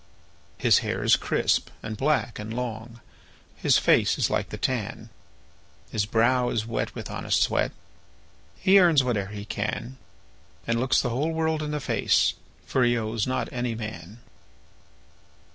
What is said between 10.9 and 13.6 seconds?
the whole world in the face, For he owes not